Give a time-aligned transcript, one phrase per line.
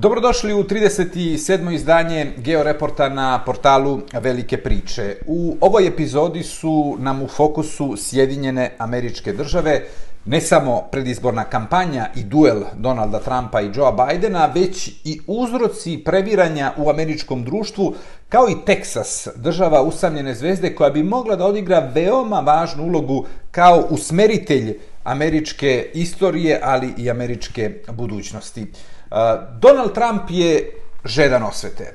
[0.00, 1.74] Dobrodošli u 37.
[1.74, 5.16] izdanje Georeporta na portalu Velike priče.
[5.26, 9.82] U ovoj epizodi su nam u fokusu Sjedinjene američke države,
[10.24, 16.72] ne samo predizborna kampanja i duel Donalda Trumpa i Joea Bidena, već i uzroci previranja
[16.76, 17.94] u američkom društvu,
[18.28, 23.86] kao i Teksas, država usamljene zvezde koja bi mogla da odigra veoma važnu ulogu kao
[23.90, 28.66] usmeritelj američke istorije, ali i američke budućnosti.
[29.60, 30.72] Donald Trump je
[31.04, 31.94] žedan osvete.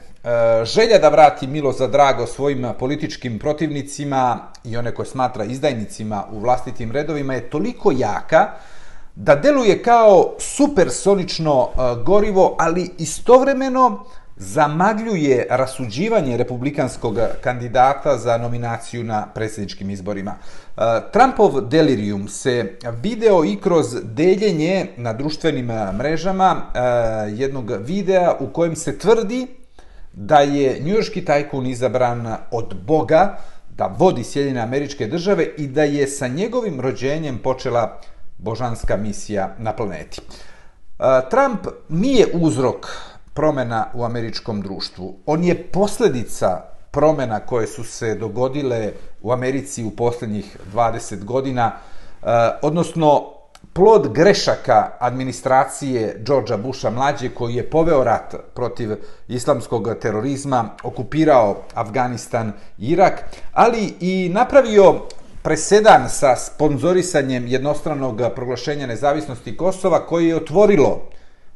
[0.63, 6.39] Želja da vrati milo za drago svojim političkim protivnicima i one koje smatra izdajnicima u
[6.39, 8.51] vlastitim redovima je toliko jaka
[9.15, 11.69] da deluje kao supersonično
[12.05, 14.05] gorivo, ali istovremeno
[14.37, 20.35] zamagljuje rasuđivanje republikanskog kandidata za nominaciju na predsjedničkim izborima.
[20.77, 20.81] E,
[21.13, 26.79] Trumpov delirium se video i kroz deljenje na društvenim mrežama e,
[27.29, 29.47] jednog videa u kojem se tvrdi
[30.13, 33.37] da je njujorski tajkun izabran od Boga
[33.77, 37.99] da vodi Sjedine američke države i da je sa njegovim rođenjem počela
[38.37, 40.21] božanska misija na planeti.
[40.21, 42.87] E, Trump nije uzrok
[43.35, 45.15] promena u američkom društvu.
[45.25, 48.91] On je posljedica promjena koje su se dogodile
[49.21, 52.27] u Americi u posljednjih 20 godina, eh,
[52.61, 53.31] odnosno
[53.73, 58.89] plod grešaka administracije Georgea Busha mlađe koji je poveo rat protiv
[59.27, 65.01] islamskog terorizma, okupirao Afganistan i Irak, ali i napravio
[65.43, 71.09] presedan sa sponzorisanjem jednostranog proglašenja nezavisnosti Kosova koji je otvorilo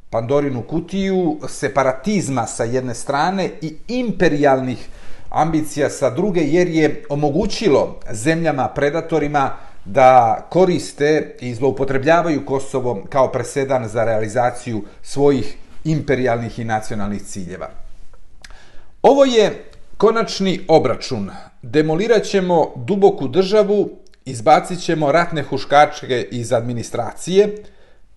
[0.09, 4.87] Pandorinu kutiju separatizma sa jedne strane i imperialnih
[5.29, 9.51] ambicija sa druge, jer je omogućilo zemljama predatorima
[9.85, 17.69] da koriste i zloupotrebljavaju Kosovo kao presedan za realizaciju svojih imperialnih i nacionalnih ciljeva.
[19.01, 19.65] Ovo je
[19.97, 21.31] konačni obračun.
[21.61, 23.89] Demolirat ćemo duboku državu,
[24.25, 27.63] izbacit ćemo ratne huškačke iz administracije,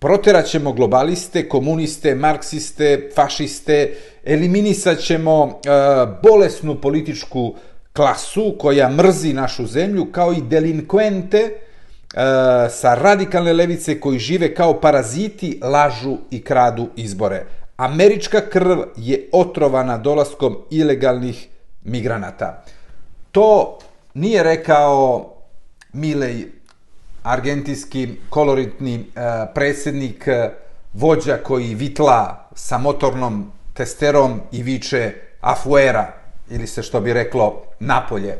[0.03, 3.93] proterat ćemo globaliste, komuniste, marksiste, fašiste,
[4.25, 5.69] eliminisat ćemo e,
[6.23, 7.55] bolesnu političku
[7.93, 11.51] klasu koja mrzi našu zemlju, kao i delinkvente e,
[12.69, 17.45] sa radikalne levice koji žive kao paraziti, lažu i kradu izbore.
[17.77, 21.47] Američka krv je otrovana dolaskom ilegalnih
[21.83, 22.63] migranata.
[23.31, 23.77] To
[24.13, 25.29] nije rekao
[25.93, 26.62] Milej
[27.23, 29.03] argentinski koloritni e,
[29.53, 30.49] predsjednik, e,
[30.93, 36.13] vođa koji vitla sa motornom testerom i viče afuera,
[36.49, 38.37] ili se što bi reklo napolje.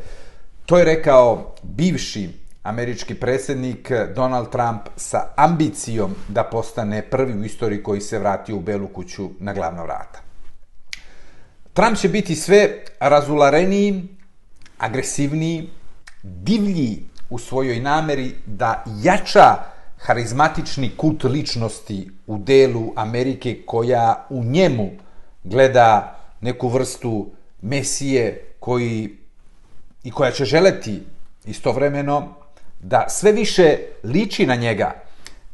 [0.65, 2.29] To je rekao bivši
[2.63, 8.53] američki predsjednik e, Donald Trump sa ambicijom da postane prvi u istoriji koji se vrati
[8.53, 10.19] u Belu kuću na glavna vrata.
[11.73, 14.07] Trump će biti sve razulareniji,
[14.77, 15.69] agresivniji,
[16.23, 19.55] divlji u svojoj nameri da jača
[19.97, 24.89] harizmatični kult ličnosti u delu Amerike koja u njemu
[25.43, 29.17] gleda neku vrstu mesije koji
[30.03, 31.03] i koja će želeti
[31.45, 32.35] istovremeno
[32.79, 34.91] da sve više liči na njega,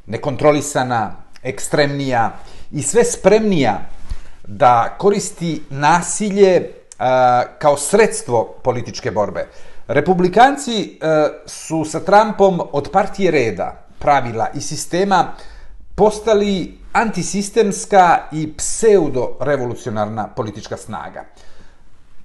[0.06, 2.32] nekontrolisana, ekstremnija
[2.72, 3.80] i sve spremnija
[4.48, 9.48] da koristi nasilje a, kao sredstvo političke borbe.
[9.90, 15.34] Republikanci e, su sa Trumpom od partije reda, pravila i sistema
[15.96, 21.26] postali antisistemska i pseudo-revolucionarna politička snaga.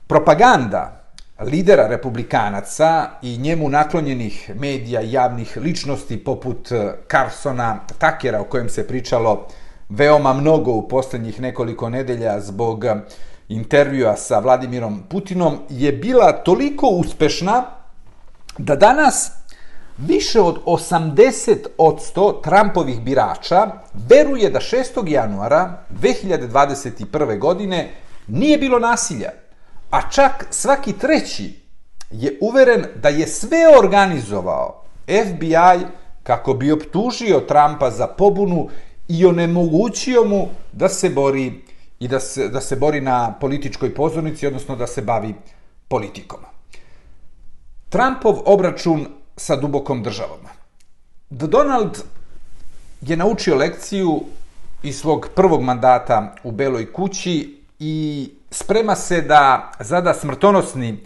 [0.06, 1.00] Propaganda
[1.40, 8.68] lidera republikanaca i njemu naklonjenih medija i javnih ličnosti poput e, Carsona Takera o kojem
[8.68, 9.48] se pričalo
[9.88, 12.94] veoma mnogo u posljednjih nekoliko nedelja zbog e,
[13.48, 17.64] intervjua sa Vladimirom Putinom je bila toliko uspešna
[18.58, 19.32] da danas
[19.98, 23.70] više od 80 od 100 Trumpovih birača
[24.08, 25.08] veruje da 6.
[25.08, 27.38] januara 2021.
[27.38, 27.90] godine
[28.26, 29.30] nije bilo nasilja,
[29.90, 31.60] a čak svaki treći
[32.10, 35.86] je uveren da je sve organizovao FBI
[36.22, 38.68] kako bi optužio Trumpa za pobunu
[39.08, 41.62] i onemogućio mu da se bori
[42.04, 45.34] i da se, da se bori na političkoj pozornici, odnosno da se bavi
[45.88, 46.40] politikom.
[47.88, 49.06] Trumpov obračun
[49.36, 50.44] sa dubokom državom.
[51.30, 52.02] Donald
[53.00, 54.20] je naučio lekciju
[54.82, 60.98] iz svog prvog mandata u Beloj kući i sprema se da zada smrtonosni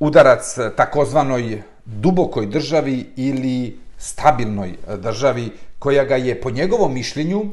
[0.00, 7.44] udarac takozvanoj dubokoj državi ili stabilnoj državi koja ga je po njegovom mišljenju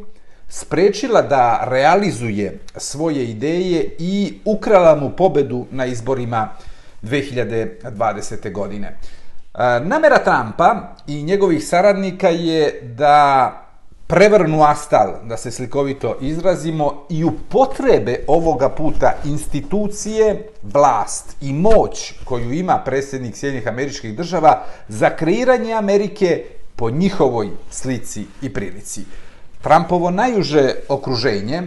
[0.47, 6.49] sprečila da realizuje svoje ideje i ukrala mu pobedu na izborima
[7.03, 8.51] 2020.
[8.51, 8.87] godine.
[8.87, 13.61] E, namera Trumpa i njegovih saradnika je da
[14.07, 22.53] prevrnu astal, da se slikovito izrazimo, i upotrebe ovoga puta institucije, vlast i moć koju
[22.53, 26.43] ima predsjednik Sjedinjih američkih država za kreiranje Amerike
[26.75, 29.01] po njihovoj slici i prilici.
[29.65, 31.63] Trumpovo najuže okruženje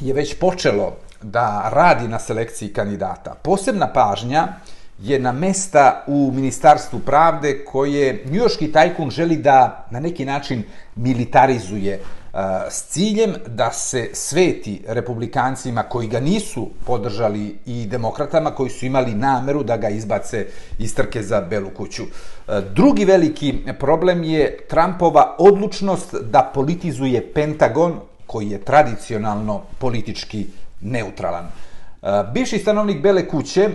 [0.00, 3.34] je već počelo da radi na selekciji kandidata.
[3.42, 4.48] Posebna pažnja
[5.02, 10.62] je na mesta u Ministarstvu pravde koje njujoški tajkun želi da na neki način
[10.94, 12.00] militarizuje
[12.70, 19.14] s ciljem da se sveti republikancima koji ga nisu podržali i demokratama koji su imali
[19.14, 20.46] nameru da ga izbace
[20.78, 22.02] iz trke za Belu kuću.
[22.74, 30.46] Drugi veliki problem je Trumpova odlučnost da politizuje Pentagon koji je tradicionalno politički
[30.80, 31.46] neutralan.
[32.34, 33.68] Bivši stanovnik Bele kuće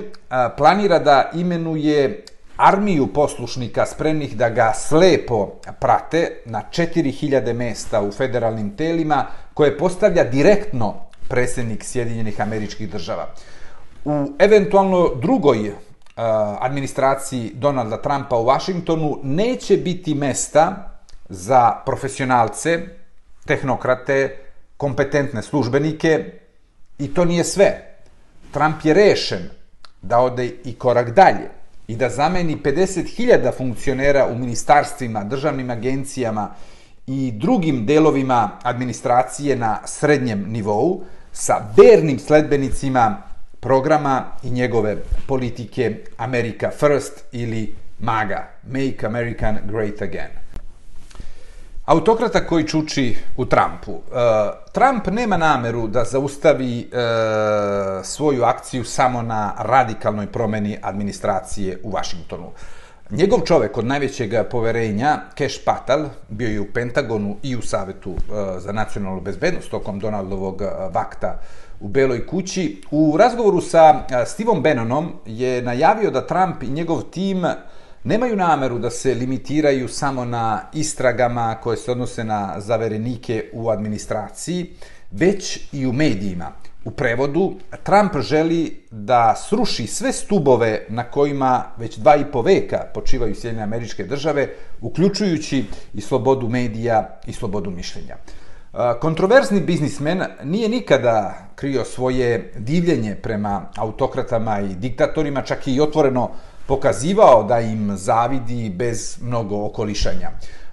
[0.57, 2.25] planira da imenuje
[2.63, 10.24] armiju poslušnika spremnih da ga slepo prate na 4000 mesta u federalnim telima koje postavlja
[10.24, 10.95] direktno
[11.30, 13.27] predsjednik Sjedinjenih američkih država.
[14.06, 15.74] U eventualno drugoj eh,
[16.60, 20.92] administraciji Donalda Trumpa u Vašingtonu neće biti mesta
[21.30, 22.80] za profesionalce,
[23.45, 24.38] tehnokrate,
[24.77, 26.31] kompetentne službenike
[27.00, 27.95] i to nije sve.
[28.51, 29.50] Trump je rešen
[30.01, 36.50] da ode i korak dalje i da zameni 50.000 funkcionera u ministarstvima, državnim agencijama
[37.08, 43.22] i drugim delovima administracije na srednjem nivou sa vernim sledbenicima
[43.60, 44.98] programa i njegove
[45.28, 50.43] politike America First ili MAGA, Make American Great Again.
[51.86, 53.92] Autokrata koji čuči u Trumpu.
[53.92, 54.02] Uh,
[54.72, 62.52] Trump nema nameru da zaustavi uh, svoju akciju samo na radikalnoj promeni administracije u Vašingtonu.
[63.10, 68.18] Njegov čovek od najvećeg poverenja, Cash Patel, bio je u Pentagonu i u Savetu uh,
[68.58, 70.62] za nacionalnu bezbednost tokom Donaldovog
[70.94, 71.40] vakta
[71.80, 72.82] u Beloj kući.
[72.92, 77.46] U razgovoru sa Steveom Bannonom je najavio da Trump i njegov tim
[78.04, 84.74] nemaju nameru da se limitiraju samo na istragama koje se odnose na zaverenike u administraciji,
[85.12, 86.52] već i u medijima.
[86.86, 87.54] U prevodu,
[87.84, 93.64] Trump želi da sruši sve stubove na kojima već dva i po veka počivaju Sjedinje
[93.64, 94.50] američke države,
[94.82, 98.16] uključujući i slobodu medija i slobodu mišljenja.
[98.16, 106.32] E, kontroverzni biznismen nije nikada krio svoje divljenje prema autokratama i diktatorima, čak i otvoreno
[106.68, 110.30] pokazivao da im zavidi bez mnogo okolišanja.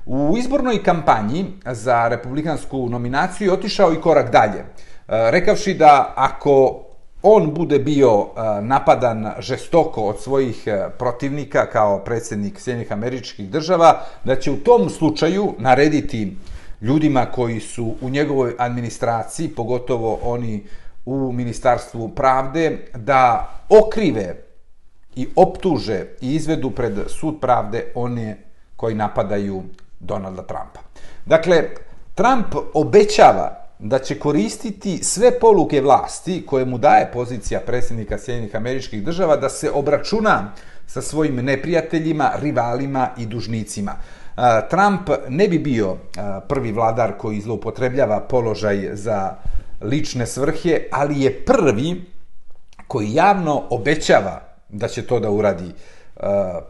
[0.07, 4.65] U izbornoj kampanji za republikansku nominaciju je otišao i korak dalje, e,
[5.09, 6.83] rekavši da ako
[7.23, 14.01] on bude bio e, napadan žestoko od svojih e, protivnika kao predsjednik Sjednjih američkih država,
[14.25, 16.37] da će u tom slučaju narediti
[16.81, 20.67] ljudima koji su u njegovoj administraciji, pogotovo oni
[21.07, 24.50] u Ministarstvu pravde, da okrive
[25.17, 28.37] i optuže i izvedu pred sud pravde one
[28.77, 29.63] koji napadaju
[30.01, 30.81] Donalda Trumpa.
[31.27, 31.65] Dakle,
[32.15, 39.05] Trump obećava da će koristiti sve poluke vlasti koje mu daje pozicija predsjednika Sjedinjenih američkih
[39.05, 40.53] država da se obračuna
[40.87, 43.95] sa svojim neprijateljima, rivalima i dužnicima.
[44.71, 45.97] Trump ne bi bio
[46.49, 49.37] prvi vladar koji zloupotrebljava položaj za
[49.81, 52.05] lične svrhe, ali je prvi
[52.87, 56.23] koji javno obećava da će to da uradi uh,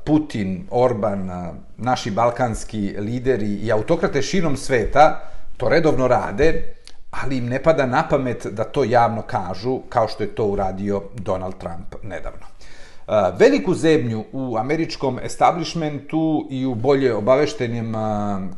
[0.05, 5.21] Putin, Orban, uh, naši balkanski lideri i autokrate širom sveta
[5.57, 6.75] to redovno rade,
[7.11, 11.03] ali im ne pada na pamet da to javno kažu, kao što je to uradio
[11.15, 12.47] Donald Trump nedavno.
[12.47, 17.95] Uh, veliku zemlju u američkom establishmentu i u bolje obaveštenim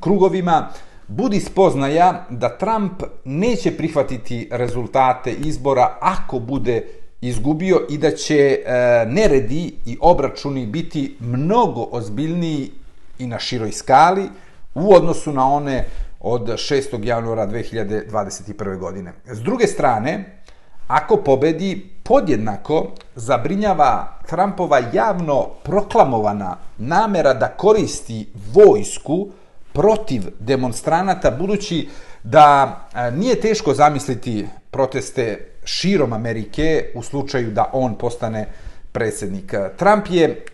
[0.00, 0.68] krugovima
[1.08, 9.06] budi spoznaja da Trump neće prihvatiti rezultate izbora ako bude izgubio i da će e,
[9.06, 12.70] neredi i obračuni biti mnogo ozbiljniji
[13.18, 14.28] i na široj skali
[14.74, 15.84] u odnosu na one
[16.20, 17.04] od 6.
[17.06, 18.78] januara 2021.
[18.78, 19.12] godine.
[19.26, 20.42] S druge strane,
[20.88, 29.28] ako pobedi, podjednako zabrinjava Trumpova javno proklamovana namera da koristi vojsku
[29.72, 31.88] protiv demonstranata, budući
[32.22, 38.46] da e, nije teško zamisliti proteste širom Amerike u slučaju da on postane
[38.92, 39.54] predsjednik.
[39.76, 40.44] Trump je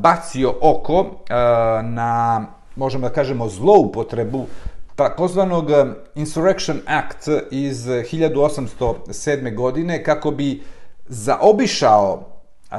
[0.00, 1.06] bacio oko
[1.82, 2.46] na,
[2.76, 4.46] možemo da kažemo, zloupotrebu
[4.96, 5.70] takozvanog
[6.14, 9.54] Insurrection Act iz 1807.
[9.54, 10.62] godine kako bi
[11.06, 12.22] zaobišao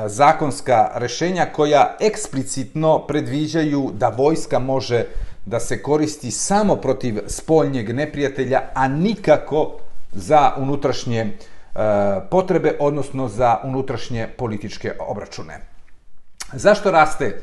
[0.05, 5.05] zakonska rešenja koja eksplicitno predviđaju da vojska može
[5.45, 9.73] da se koristi samo protiv spoljnjeg neprijatelja, a nikako
[10.13, 15.59] za unutrašnje uh, E, potrebe, odnosno za unutrašnje političke obračune.
[16.53, 17.41] Zašto raste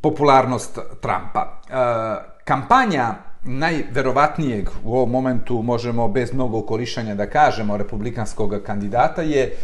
[0.00, 1.42] popularnost Trumpa?
[1.42, 1.74] E,
[2.44, 9.56] kampanja najverovatnijeg u ovom momentu, možemo bez mnogo okolišanja da kažemo, republikanskog kandidata je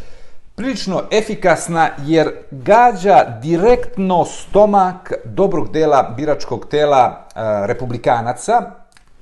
[0.55, 8.63] prilično efikasna jer gađa direktno stomak dobrog dela biračkog tela e, republikanaca,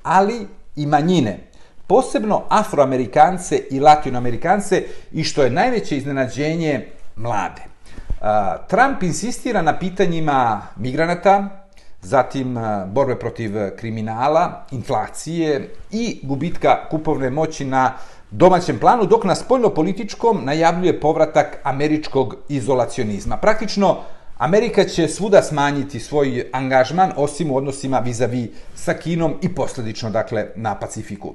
[0.03, 1.52] ali i manjine.
[1.93, 7.61] Posebno afroamerikance i latinoamerikance i što je najveće iznenađenje mlade.
[8.67, 11.65] Trump insistira na pitanjima migranata,
[12.01, 12.57] zatim
[12.87, 17.93] borbe protiv kriminala, inflacije i gubitka kupovne moći na
[18.31, 23.37] domaćem planu, dok na spoljno-političkom najavljuje povratak američkog izolacionizma.
[23.37, 23.97] Praktično,
[24.37, 30.47] Amerika će svuda smanjiti svoj angažman, osim u odnosima vizavi sa Kinom i posledično, dakle,
[30.55, 31.33] na Pacifiku.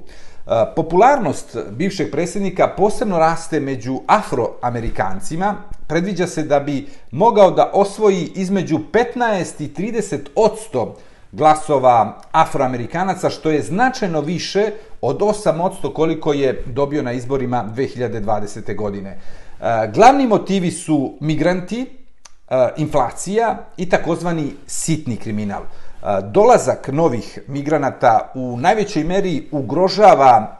[0.75, 5.55] Popularnost bivšeg predsjednika posebno raste među afroamerikancima.
[5.87, 10.95] Predviđa se da bi mogao da osvoji između 15 i 30 odsto
[11.31, 18.75] glasova afroamerikanaca, što je značajno više od 8% koliko je dobio na izborima 2020.
[18.75, 19.19] godine.
[19.93, 21.85] Glavni motivi su migranti,
[22.77, 25.61] inflacija i takozvani sitni kriminal.
[26.23, 30.57] Dolazak novih migranata u najvećoj meri ugrožava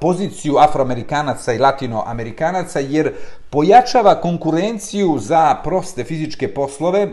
[0.00, 3.12] poziciju afroamerikanaca i latinoamerikanaca jer
[3.50, 7.08] pojačava konkurenciju za proste fizičke poslove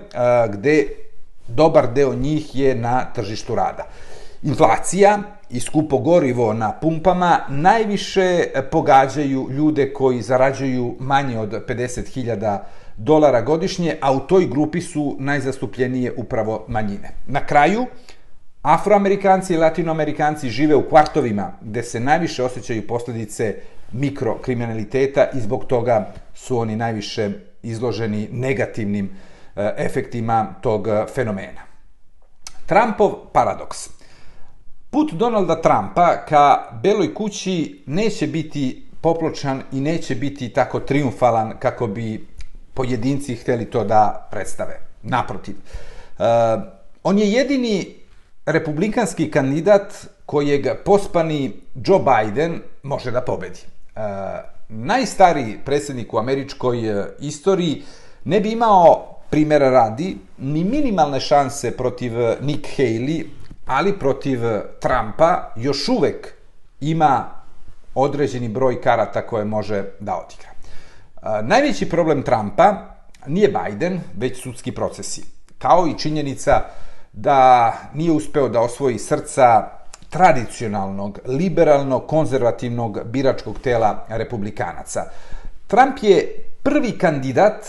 [0.49, 0.87] gde
[1.47, 3.83] dobar deo njih je na tržištu rada.
[4.43, 12.57] Inflacija i skupo gorivo na pumpama najviše pogađaju ljude koji zarađuju manje od 50.000
[12.99, 17.11] dolara godišnje, a u toj grupi su najzastupljenije upravo manjine.
[17.27, 17.85] Na kraju,
[18.61, 23.55] afroamerikanci i latinoamerikanci žive u kvartovima gde se najviše osjećaju posljedice
[23.91, 27.31] mikrokriminaliteta i zbog toga su oni najviše
[27.63, 29.09] izloženi negativnim
[29.55, 31.61] e, efektima tog eh, fenomena.
[32.65, 33.89] Trumpov paradoks–
[34.91, 41.87] Put Donalda Trumpa ka Beloj kući neće biti popločan i neće biti tako triumfalan kako
[41.87, 42.27] bi
[42.79, 44.79] pojedinci hteli to da predstave.
[45.03, 45.55] Naprotiv.
[45.55, 46.25] Uh,
[47.03, 47.95] on je jedini
[48.45, 49.93] republikanski kandidat
[50.25, 53.59] kojeg pospani Joe Biden može da pobedi.
[53.95, 54.01] Uh,
[54.69, 57.83] najstariji predsjednik u američkoj e, istoriji
[58.23, 63.25] ne bi imao primjera radi ni minimalne šanse protiv Nick Haley,
[63.65, 64.39] ali protiv
[64.79, 66.33] Trumpa još uvek
[66.81, 67.29] ima
[67.95, 70.58] određeni broj karata koje može da odigra.
[71.43, 72.75] Najveći problem Trumpa
[73.27, 75.23] nije Biden, već sudski procesi.
[75.57, 76.61] Kao i činjenica
[77.13, 79.67] da nije uspeo da osvoji srca
[80.09, 85.03] tradicionalnog, liberalno, konzervativnog biračkog tela republikanaca.
[85.67, 87.65] Trump je prvi kandidat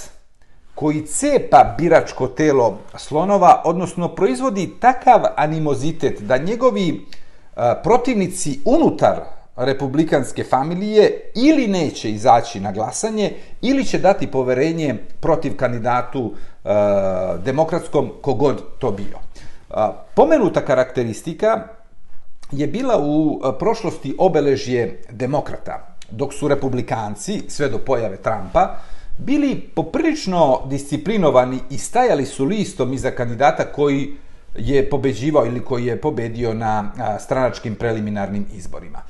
[0.74, 7.06] koji cepa biračko telo slonova, odnosno proizvodi takav animozitet da njegovi
[7.82, 16.32] protivnici unutar republikanske familije ili neće izaći na glasanje ili će dati poverenje protiv kandidatu
[16.32, 16.68] e,
[17.44, 19.18] demokratskom kogod to bio.
[19.70, 19.74] E,
[20.14, 21.68] pomenuta karakteristika
[22.50, 28.76] je bila u e, prošlosti obeležje demokrata, dok su republikanci, sve do pojave Trumpa,
[29.18, 34.16] bili poprilično disciplinovani i stajali su listom iza kandidata koji
[34.56, 39.02] je pobeđivao ili koji je pobedio na stranačkim preliminarnim izborima.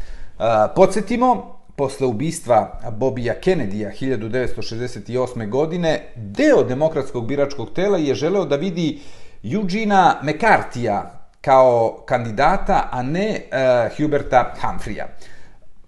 [0.77, 5.49] Podsjetimo, posle ubistva Bobija Kennedyja 1968.
[5.49, 9.01] godine, deo demokratskog biračkog tela je želeo da vidi
[9.45, 11.03] Eugina McCarthyja
[11.41, 15.07] kao kandidata, a ne uh, Huberta Humphreya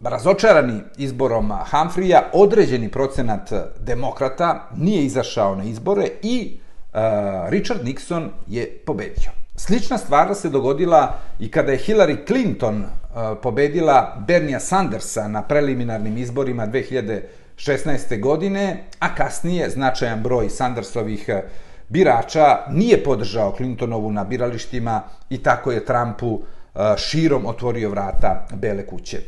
[0.05, 6.59] razočarani izborom Humphreya, određeni procenat demokrata nije izašao na izbore i
[6.93, 7.01] uh,
[7.49, 9.31] Richard Nixon je pobedio.
[9.57, 12.85] Slična stvar se dogodila i kada je Hillary Clinton
[13.17, 18.21] Eh, pobedila Bernija Sandersa na preliminarnim izborima 2016.
[18.21, 21.43] godine, a kasnije značajan broj Sandersovih eh,
[21.89, 28.87] birača nije podržao Clintonovu na biralištima i tako je Trumpu eh, širom otvorio vrata Bele
[28.87, 29.21] kuće.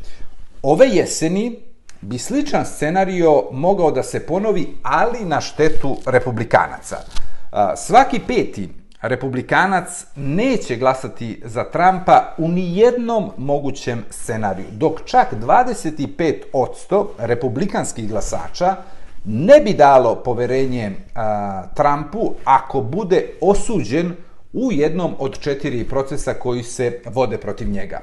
[0.62, 1.58] Ove jeseni
[2.00, 6.96] bi sličan scenario mogao da se ponovi, ali na štetu republikanaca.
[7.76, 8.68] Svaki peti
[9.08, 18.76] republikanac neće glasati za Trumpa u nijednom mogućem scenariju, dok čak 25% republikanskih glasača
[19.24, 24.16] ne bi dalo poverenje a, Trumpu ako bude osuđen
[24.52, 28.00] u jednom od četiri procesa koji se vode protiv njega.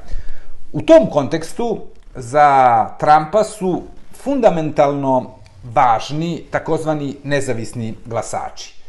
[0.71, 1.79] U tom kontekstu
[2.15, 3.81] za Trumpa su
[4.13, 5.31] fundamentalno
[5.73, 8.80] važni takozvani nezavisni glasači.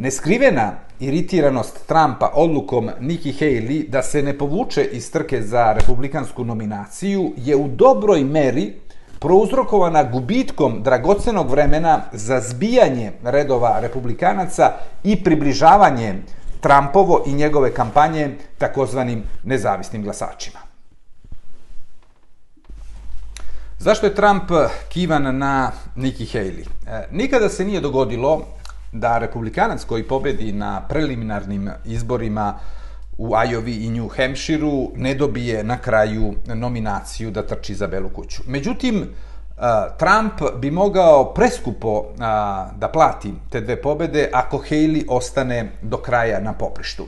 [0.00, 7.32] Neskrivena iritiranost Trumpa odlukom Nikki Haley da se ne povuče iz trke za republikansku nominaciju
[7.36, 8.72] je u dobroj meri
[9.18, 14.72] prouzrokovana gubitkom dragocenog vremena za zbijanje redova republikanaca
[15.04, 16.14] i približavanje
[16.60, 20.58] Trumpovo i njegove kampanje takozvanim nezavisnim glasačima.
[23.78, 24.50] Zašto je Trump
[24.88, 26.64] kivan na Nikki Haley?
[26.86, 28.46] E, nikada se nije dogodilo
[28.92, 32.58] da republikanac koji pobedi na preliminarnim izborima
[33.18, 38.42] u Iowa i New Hampshireu ne dobije na kraju nominaciju da trči za Belu kuću.
[38.46, 39.08] Međutim,
[39.98, 42.04] Trump bi mogao preskupo
[42.76, 47.06] da plati te dve pobede ako Haley ostane do kraja na poprištu.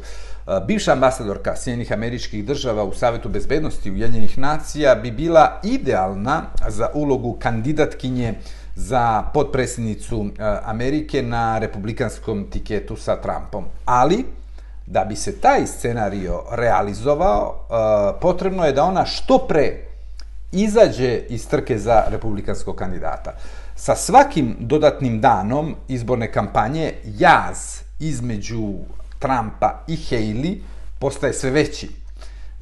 [0.67, 7.37] Bivša ambasadorka Sjedinjenih američkih država u Savetu bezbednosti Ujedinjenih nacija bi bila idealna za ulogu
[7.41, 8.35] kandidatkinje
[8.75, 13.65] za potpredsjednicu e, Amerike na republikanskom tiketu sa Trumpom.
[13.85, 14.25] Ali,
[14.87, 19.93] da bi se taj scenario realizovao, e, potrebno je da ona što pre
[20.53, 23.33] izađe iz trke za republikanskog kandidata.
[23.77, 28.75] Sa svakim dodatnim danom izborne kampanje jaz između
[29.19, 30.61] Trumpa i Haley
[30.99, 32.02] postaje sve veći.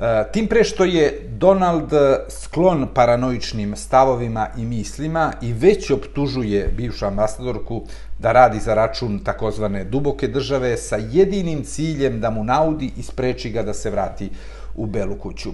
[0.00, 1.92] E, tim pre što je Donald
[2.28, 7.82] sklon paranoičnim stavovima i mislima i već optužuje bivšu ambasadorku
[8.18, 13.50] da radi za račun takozvane duboke države sa jedinim ciljem da mu naudi i spreči
[13.50, 14.30] ga da se vrati
[14.74, 15.50] u Belu kuću.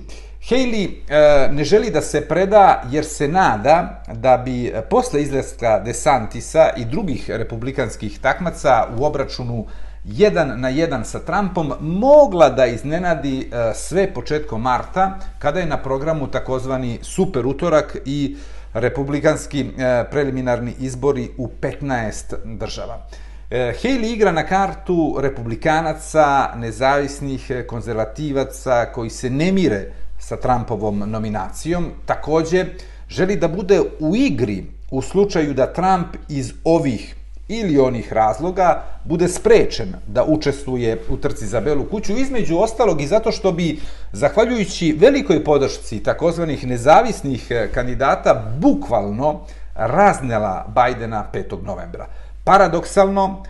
[0.49, 6.71] Haley e, ne želi da se preda jer se nada da bi posle izlaska DeSantisa
[6.77, 9.67] i drugih republikanskih takmaca u obračunu
[10.07, 15.77] jedan na jedan sa Trumpom mogla da iznenadi e, sve početkom marta kada je na
[15.83, 18.37] programu takozvani super utorak i
[18.75, 23.07] republikanski e, preliminarni izbori u 15 država.
[23.51, 31.91] E, Haley igra na kartu republikanaca, nezavisnih konzervativaca koji se ne mire sa Trumpovom nominacijom.
[32.07, 32.65] Takođe,
[33.09, 37.15] želi da bude u igri u slučaju da Trump iz ovih
[37.49, 43.07] ili onih razloga bude sprečen da učestvuje u trci za Belu kuću, između ostalog i
[43.07, 43.81] zato što bi,
[44.13, 49.41] zahvaljujući velikoj podršci takozvanih nezavisnih e, kandidata, bukvalno
[49.75, 51.63] raznela Bajdena 5.
[51.63, 52.07] novembra.
[52.45, 53.43] Paradoksalno,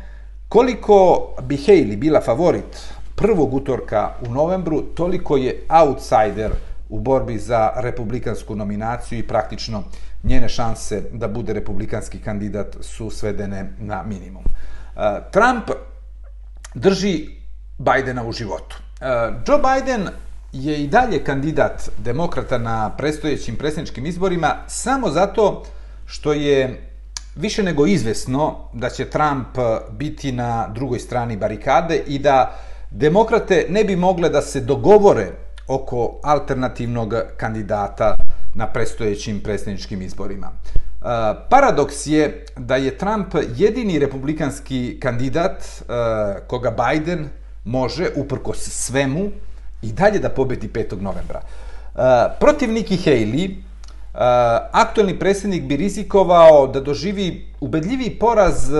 [0.48, 6.52] koliko bi Haley bila favorit prvog utorka u novembru, toliko je outsider
[6.88, 9.82] u borbi za republikansku nominaciju i praktično
[10.27, 14.45] njene šanse da bude republikanski kandidat su svedene na minimum.
[14.45, 15.01] E,
[15.33, 15.71] Trump
[16.75, 17.29] drži
[17.79, 18.77] Bajdena u životu.
[19.01, 19.07] E,
[19.47, 20.09] Joe Biden
[20.53, 25.65] je i dalje kandidat demokrata na predstojećim predsjedničkim izborima samo zato
[26.07, 26.91] što je
[27.37, 29.59] više nego izvesno da će Trump
[29.91, 32.59] biti na drugoj strani barikade i da
[32.91, 38.16] demokrate ne bi mogle da se dogovore oko alternativnog kandidata
[38.55, 40.46] na predstojećim predsjedničkim izborima.
[40.46, 41.07] E,
[41.50, 45.83] paradoks je da je Trump jedini republikanski kandidat e,
[46.46, 47.29] koga Biden
[47.64, 49.31] može, uprkos svemu,
[49.83, 51.00] i dalje da pobedi 5.
[51.00, 51.40] novembra.
[51.40, 52.00] E,
[52.40, 53.55] protiv Nikki Haley, e,
[54.72, 58.70] aktuelni predsjednik bi rizikovao da doživi ubedljivi poraz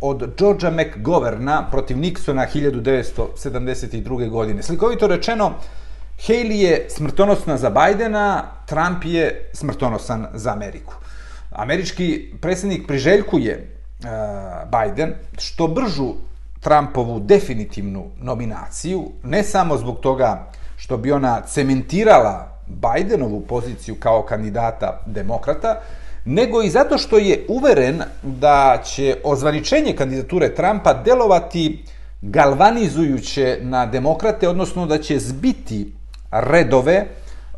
[0.00, 4.28] od Georgia McGoverna protiv Nixona 1972.
[4.30, 4.62] godine.
[4.62, 5.52] Slikovito rečeno,
[6.26, 10.94] Haley je smrtonosna za Bajdena, Trump je smrtonosan za Ameriku.
[11.50, 14.08] Američki predsjednik priželjkuje uh,
[14.70, 16.14] Biden što bržu
[16.60, 25.02] Trumpovu definitivnu nominaciju, ne samo zbog toga što bi ona cementirala Bidenovu poziciju kao kandidata
[25.06, 25.80] demokrata,
[26.24, 31.84] nego i zato što je uveren da će ozvaničenje kandidature Trumpa delovati
[32.20, 36.01] galvanizujuće na demokrate, odnosno da će zbiti
[36.32, 37.04] redove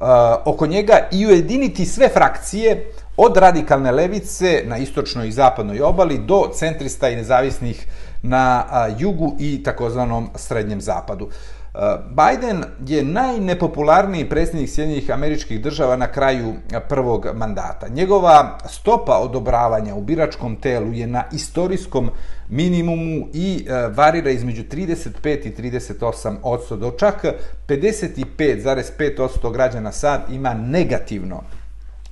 [0.00, 0.06] uh,
[0.44, 6.50] oko njega i ujediniti sve frakcije od radikalne levice na istočnoj i zapadnoj obali do
[6.54, 7.86] centrista i nezavisnih
[8.22, 11.24] na uh, jugu i takozvanom srednjem zapadu.
[11.24, 16.54] Uh, Biden je najnepopularniji predsjednik Sjedinjenih američkih država na kraju
[16.88, 17.88] prvog mandata.
[17.88, 22.10] Njegova stopa odobravanja u biračkom telu je na istorijskom
[22.48, 27.24] minimumu i e, varira između 35 i 38 odsto, do čak
[27.68, 31.42] 55,5 građana sad ima negativno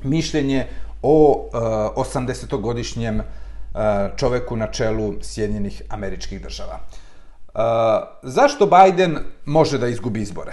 [0.02, 0.66] mišljenje
[1.02, 1.56] o e,
[2.00, 3.24] 80-godišnjem e,
[4.16, 6.80] čoveku na čelu Sjedinjenih američkih država.
[8.22, 10.52] Zašto Biden može da izgubi izbore?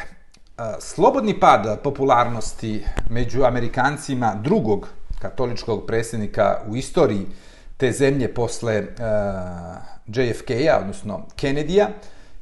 [0.80, 4.88] Slobodni pad popularnosti među Amerikancima drugog
[5.20, 7.26] katoličkog predsjednika u istoriji
[7.80, 8.86] te zemlje posle eh,
[10.08, 11.88] JFK-a, odnosno Kennedy-a,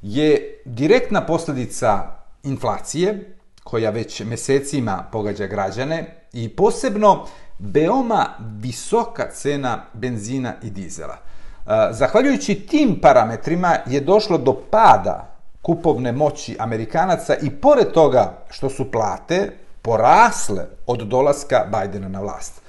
[0.02, 2.04] je direktna posljedica
[2.44, 7.26] inflacije, koja već mesecima pogađa građane, i posebno
[7.60, 11.18] veoma visoka cena benzina i dizela.
[11.18, 18.70] Eh, zahvaljujući tim parametrima je došlo do pada kupovne moći Amerikanaca i pored toga što
[18.70, 22.62] su plate porasle od dolaska Bajdena na vlast.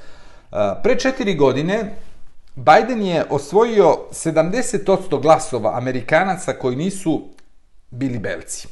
[0.53, 1.95] Eh, pre četiri godine
[2.59, 7.23] Biden je osvojio 70% glasova Amerikanaca koji nisu
[7.91, 8.69] bili belci.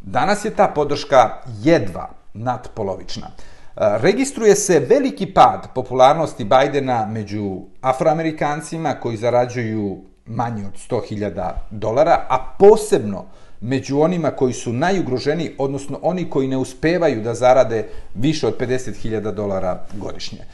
[0.00, 1.30] Danas je ta podrška
[1.62, 3.26] jedva nadpolovična.
[3.26, 3.34] E,
[3.76, 12.54] registruje se veliki pad popularnosti Bajdena među afroamerikancima koji zarađuju manje od 100.000 dolara, a
[12.58, 13.24] posebno
[13.60, 19.32] među onima koji su najugroženiji, odnosno oni koji ne uspevaju da zarade više od 50.000
[19.32, 20.38] dolara godišnje.
[20.38, 20.46] E,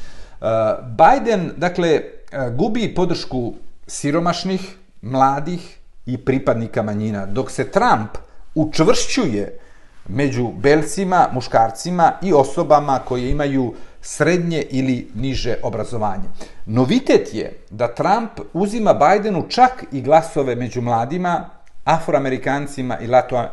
[0.82, 3.54] Biden, dakle, E, gubi podršku
[3.86, 8.18] siromašnih, mladih i pripadnika manjina, dok se Trump
[8.54, 9.58] učvršćuje
[10.08, 16.24] među belcima, muškarcima i osobama koje imaju srednje ili niže obrazovanje.
[16.66, 21.50] Novitet je da Trump uzima Bidenu čak i glasove među mladima,
[21.84, 23.06] afroamerikancima i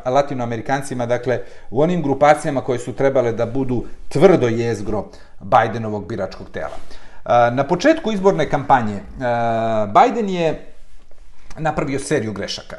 [0.05, 5.05] latinoamerikancima, dakle u onim grupacijama koje su trebale da budu tvrdo jezgro
[5.39, 6.77] Bidenovog biračkog tela.
[7.27, 8.99] Na početku izborne kampanje
[9.87, 10.73] Biden je
[11.57, 12.75] napravio seriju grešaka.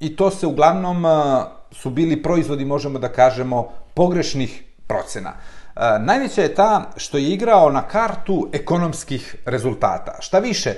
[0.00, 1.04] I to se uglavnom
[1.72, 5.32] su bili proizvodi, možemo da kažemo, pogrešnih procena.
[6.00, 10.16] Najveća je ta što je igrao na kartu ekonomskih rezultata.
[10.20, 10.74] Šta više,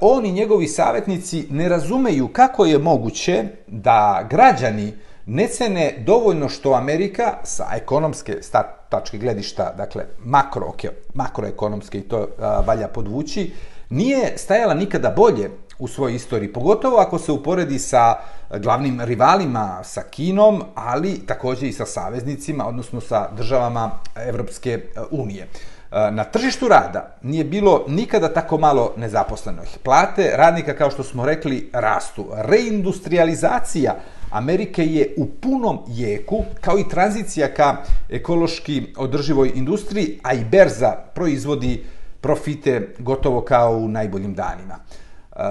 [0.00, 4.94] on i njegovi savjetnici ne razumeju kako je moguće da građani
[5.26, 8.42] ne cene dovoljno što Amerika sa ekonomske
[8.88, 10.72] tačke gledišta, dakle makro,
[11.14, 12.28] makroekonomske i to
[12.66, 13.52] valja podvući,
[13.90, 18.16] nije stajala nikada bolje u svojoj istoriji, pogotovo ako se uporedi sa
[18.56, 25.42] glavnim rivalima, sa Kinom, ali također i sa saveznicima, odnosno sa državama Evropske e, unije.
[25.42, 29.78] E, na tržištu rada nije bilo nikada tako malo nezaposlenih.
[29.82, 32.26] Plate radnika, kao što smo rekli, rastu.
[32.34, 33.94] Reindustrializacija
[34.30, 37.76] Amerike je u punom jeku, kao i tranzicija ka
[38.08, 41.84] ekološki održivoj industriji, a i berza proizvodi
[42.20, 44.74] profite gotovo kao u najboljim danima.
[44.74, 45.42] Uh,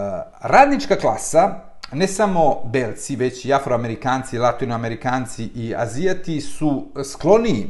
[0.41, 7.67] radnička klasa, ne samo belci, već i afroamerikanci, latinoamerikanci i azijati su skloni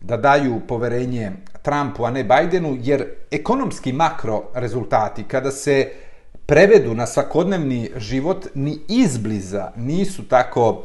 [0.00, 5.92] da daju poverenje Trumpu, a ne Bidenu, jer ekonomski makro rezultati, kada se
[6.46, 10.82] prevedu na svakodnevni život, ni izbliza nisu tako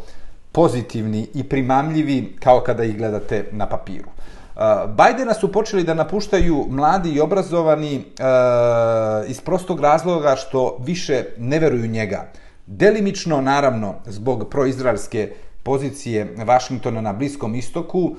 [0.51, 4.09] pozitivni i primamljivi kao kada ih gledate na papiru.
[4.55, 4.61] Uh,
[4.95, 11.59] Bajdena su počeli da napuštaju mladi i obrazovani uh, iz prostog razloga što više ne
[11.59, 12.31] veruju njega.
[12.67, 15.31] Delimično, naravno, zbog proizraelske
[15.63, 18.15] pozicije Vašingtona na Bliskom istoku,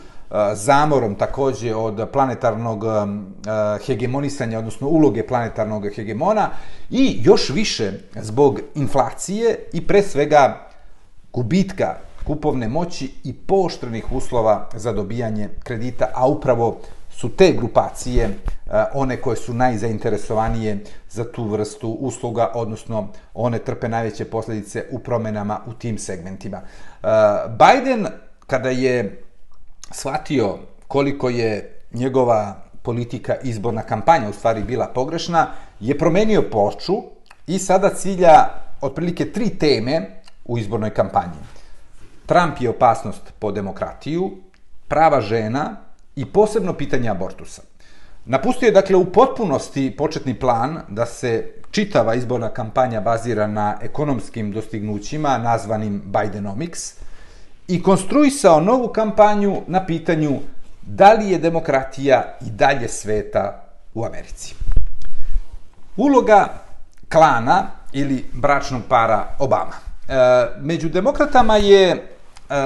[0.54, 2.84] zamorom takođe od planetarnog
[3.86, 6.50] hegemonisanja, odnosno uloge planetarnog hegemona
[6.90, 10.68] i još više zbog inflacije i pre svega
[11.32, 18.38] gubitka kupovne moći i pooštrenih uslova za dobijanje kredita, a upravo su te grupacije
[18.94, 25.60] one koje su najzainteresovanije za tu vrstu usluga, odnosno one trpe najveće posljedice u promenama
[25.66, 26.60] u tim segmentima.
[27.48, 28.06] Biden,
[28.46, 29.21] kada je
[29.92, 35.46] shvatio koliko je njegova politika, izborna kampanja u stvari bila pogrešna,
[35.80, 37.02] je promenio poču
[37.46, 38.48] i sada cilja
[38.80, 41.38] otprilike tri teme u izbornoj kampanji.
[42.26, 44.30] Trump je opasnost po demokratiju,
[44.88, 45.76] prava žena
[46.16, 47.62] i posebno pitanje abortusa.
[48.24, 54.52] Napustio je dakle u potpunosti početni plan da se čitava izborna kampanja bazira na ekonomskim
[54.52, 56.94] dostignućima nazvanim Bidenomics
[57.72, 60.40] i konstruisao novu kampanju na pitanju
[60.82, 64.54] da li je demokratija i dalje sveta u Americi.
[65.96, 66.48] Uloga
[67.12, 69.72] klana ili bračnog para Obama.
[70.08, 70.14] E,
[70.60, 71.98] među demokratama je e,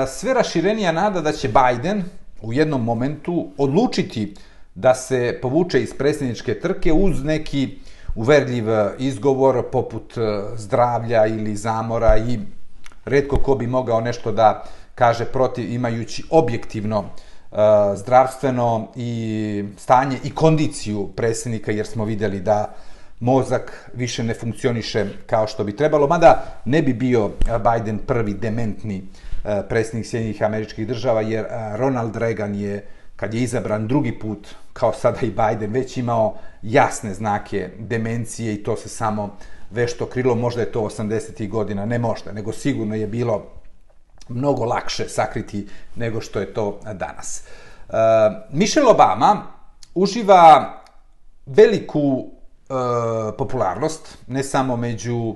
[0.07, 2.05] sve raširenija nada da će Biden
[2.42, 4.35] u jednom momentu odlučiti
[4.75, 7.79] da se povuče iz predsjedničke trke uz neki
[8.14, 8.64] uverljiv
[8.99, 10.21] izgovor poput e,
[10.57, 12.38] zdravlja ili zamora i
[13.05, 14.64] redko ko bi mogao nešto da
[14.97, 17.57] kaže protiv imajući objektivno e,
[17.97, 22.75] zdravstveno i stanje i kondiciju predsjednika jer smo vidjeli da
[23.21, 28.35] mozak više ne funkcioniše kao što bi trebalo, mada ne bi bio e, Biden prvi
[28.35, 29.03] dementni
[29.45, 31.45] e, predsjednik Sjedinjih američkih država, jer
[31.77, 37.15] Ronald Reagan je, kad je izabran drugi put, kao sada i Biden, već imao jasne
[37.15, 39.37] znake demencije i to se samo
[39.71, 41.49] vešto krilo, možda je to 80.
[41.49, 43.56] godina, ne možda, nego sigurno je bilo
[44.29, 47.43] mnogo lakše sakriti nego što je to danas.
[47.89, 47.93] E,
[48.51, 49.43] Michelle Obama
[49.95, 50.73] uživa
[51.47, 52.37] veliku
[52.67, 55.35] E, popularnost, ne samo među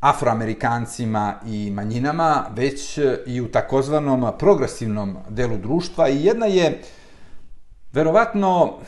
[0.00, 6.82] afroamerikancima i manjinama, već i u takozvanom progresivnom delu društva i jedna je
[7.92, 8.78] verovatno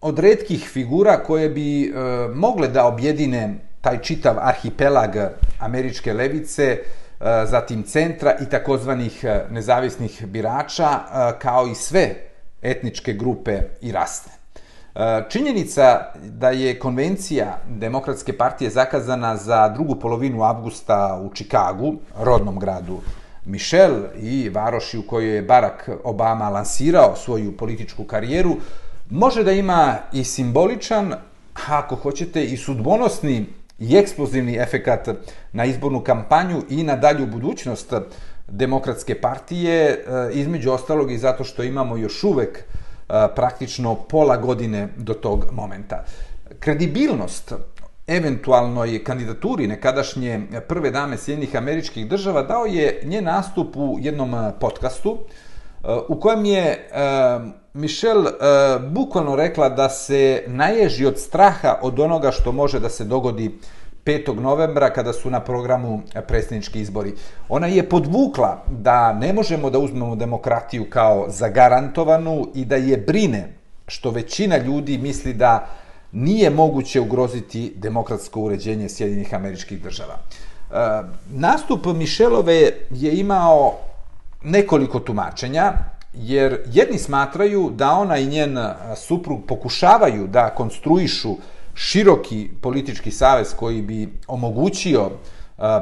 [0.00, 1.92] od redkih figura koje bi e,
[2.34, 5.16] mogle da objedine taj čitav arhipelag
[5.58, 6.82] američke levice, e,
[7.20, 12.14] E, zatim centra i takozvanih e, nezavisnih birača, e, kao i sve
[12.62, 14.32] etničke grupe i rasne.
[15.28, 22.98] Činjenica da je konvencija Demokratske partije zakazana za drugu polovinu avgusta u Čikagu, rodnom gradu
[23.44, 28.56] Michel i varoši u kojoj je Barack Obama lansirao svoju političku karijeru,
[29.10, 31.14] može da ima i simboličan,
[31.68, 33.46] ako hoćete, i sudbonosni
[33.78, 35.08] i eksplozivni efekat
[35.52, 37.92] na izbornu kampanju i na dalju budućnost
[38.48, 39.96] Demokratske partije, e,
[40.32, 42.62] između ostalog i zato što imamo još uvek e,
[43.34, 46.04] praktično pola godine do tog momenta.
[46.58, 47.52] Kredibilnost
[48.06, 55.18] eventualnoj kandidaturi nekadašnje prve dame Sjedinih američkih država dao je njen nastup u jednom podcastu
[55.88, 57.40] Eh, u kojem je eh,
[57.74, 63.04] Michelle eh, bukvalno rekla da se naježi od straha od onoga što može da se
[63.04, 63.58] dogodi
[64.04, 64.40] 5.
[64.40, 67.14] novembra kada su na programu predsjednički izbori.
[67.48, 73.52] Ona je podvukla da ne možemo da uzmemo demokratiju kao zagarantovanu i da je brine
[73.86, 75.68] što većina ljudi misli da
[76.12, 80.14] nije moguće ugroziti demokratsko uređenje Sjedinih američkih država.
[80.14, 80.74] E,
[81.30, 83.87] nastup Mišelove je imao
[84.42, 85.72] nekoliko tumačenja,
[86.12, 88.58] jer jedni smatraju da ona i njen
[88.96, 91.36] suprug pokušavaju da konstruišu
[91.74, 95.10] široki politički savez koji bi omogućio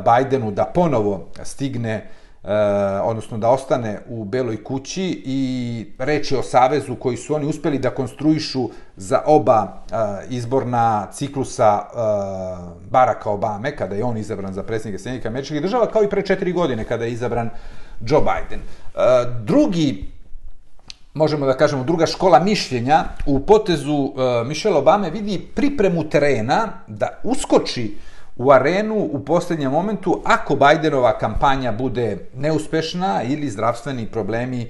[0.05, 2.11] Bajdenu da ponovo stigne
[3.03, 7.91] odnosno da ostane u Beloj kući i reći o savezu koji su oni uspeli da
[7.91, 9.83] konstruišu za oba
[10.31, 11.83] izborna ciklusa
[12.91, 16.53] Baracka Obame, kada je on izabran za predsjednika Sjedinjika američkih država, kao i pre četiri
[16.53, 17.51] godine kada je izabran
[18.01, 18.61] Joe Biden.
[18.61, 18.99] E,
[19.45, 20.05] drugi
[21.15, 27.21] možemo da kažemo, druga škola mišljenja u potezu e, Michelle Obame vidi pripremu terena da
[27.25, 27.97] uskoči
[28.37, 34.67] u arenu u posljednjem momentu ako Bidenova kampanja bude neuspešna ili zdravstveni problemi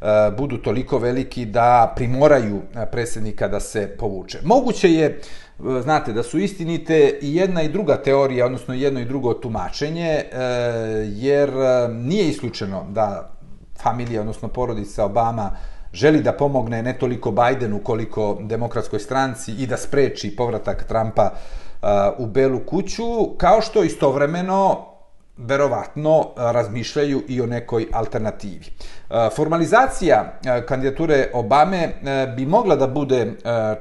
[0.00, 2.62] uh, budu toliko veliki da primoraju
[2.92, 4.38] predsjednika da se povuče.
[4.44, 5.20] Moguće je,
[5.78, 10.08] E, znate, da su istinite i jedna i druga teorija, odnosno jedno i drugo tumačenje,
[10.08, 10.26] e,
[11.06, 13.30] jer e, nije isključeno da
[13.82, 15.50] familija, odnosno porodica Obama
[15.92, 21.30] želi da pomogne ne toliko Bidenu koliko demokratskoj stranci i da spreči povratak Trumpa
[22.18, 23.04] u Belu kuću,
[23.38, 24.86] kao što istovremeno
[25.46, 28.64] verovatno eh, razmišljaju i o nekoj alternativi.
[28.64, 31.92] Eh, formalizacija eh, kandidature Obame
[32.36, 33.32] bi mogla da bude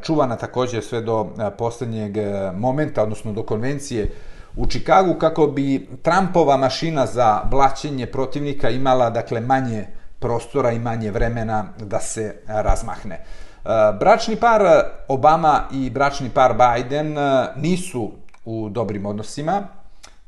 [0.01, 2.17] čuvana također sve do posljednjeg
[2.55, 4.11] momenta, odnosno do konvencije
[4.55, 9.85] u Čikagu, kako bi Trumpova mašina za blaćenje protivnika imala dakle manje
[10.19, 13.25] prostora i manje vremena da se razmahne.
[13.99, 14.61] Bračni par
[15.07, 17.15] Obama i bračni par Biden
[17.55, 18.11] nisu
[18.45, 19.78] u dobrim odnosima.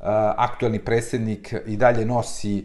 [0.01, 2.63] Eh, e, aktuelni predsjednik i dalje nosi,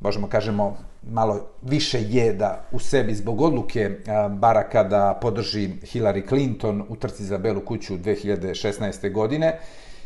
[0.00, 0.76] možemo kažemo,
[1.10, 7.24] malo više jeda u sebi zbog odluke eh, Baraka da podrži Hillary Clinton u trci
[7.24, 9.12] za Belu kuću 2016.
[9.12, 9.58] godine.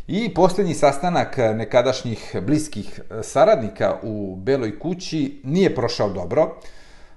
[0.06, 6.56] I posljednji sastanak eh, nekadašnjih bliskih saradnika u Beloj kući nije prošao dobro.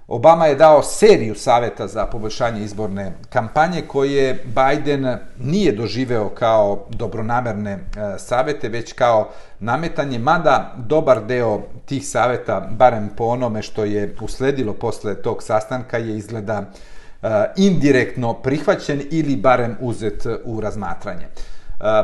[0.07, 7.71] Obama je dao seriju saveta za poboljšanje izborne kampanje koje Biden nije doživeo kao dobronamerne
[7.71, 7.79] e,
[8.17, 14.73] savete, već kao nametanje, mada dobar deo tih saveta, barem po onome što je usledilo
[14.73, 21.25] posle tog sastanka, je izgleda e, indirektno prihvaćen ili barem uzet u razmatranje.
[21.25, 21.29] E,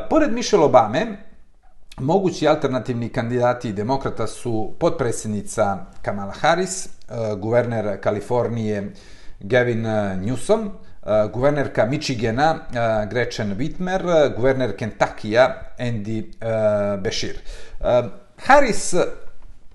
[0.09, 1.17] pored Michelle Obame,
[1.97, 6.89] mogući alternativni kandidati demokrata su potpredsjednica Kamala Harris, e,
[7.37, 8.91] guverner Kalifornije
[9.39, 9.85] Gavin
[10.21, 16.23] Newsom, e, guvernerka Michigana e, Gretchen Whitmer, guverner Kentakija Andy
[16.97, 17.35] Beshear.
[18.45, 18.93] Harris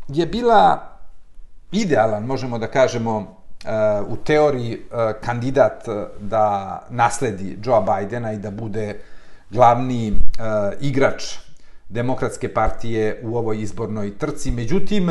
[0.08, 0.92] je bila
[1.72, 3.36] idealan, možemo da kažemo,
[4.08, 4.82] u teoriji
[5.20, 5.84] kandidat
[6.20, 9.00] da nasledi Joe Bidena i da bude
[9.50, 10.12] glavni
[10.80, 11.45] igrač
[11.88, 14.50] demokratske partije u ovoj izbornoj trci.
[14.50, 15.10] Međutim,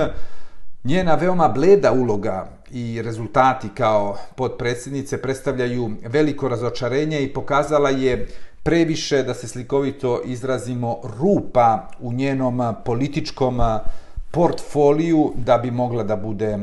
[0.83, 8.27] njena veoma bleda uloga i rezultati kao podpredsjednice predstavljaju veliko razočarenje i pokazala je
[8.63, 13.61] previše, da se slikovito izrazimo, rupa u njenom političkom
[14.31, 16.57] portfoliju da bi mogla da bude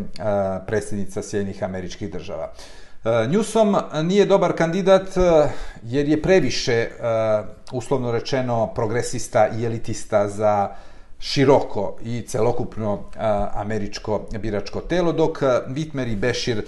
[0.66, 2.52] predsjednica Sjedinih američkih država.
[3.04, 5.48] E, Newsom nije dobar kandidat e,
[5.82, 6.90] jer je previše, e,
[7.72, 10.68] uslovno rečeno, progresista i elitista za
[11.18, 13.02] široko i celokupno
[13.54, 16.64] američko biračko telo, dok Whitmer i Bešir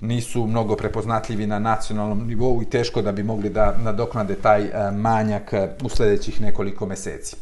[0.00, 5.52] nisu mnogo prepoznatljivi na nacionalnom nivou i teško da bi mogli da nadoknade taj manjak
[5.84, 7.36] u sledećih nekoliko meseci.